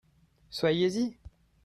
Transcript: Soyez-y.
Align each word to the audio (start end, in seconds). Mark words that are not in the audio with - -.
Soyez-y. 0.49 1.07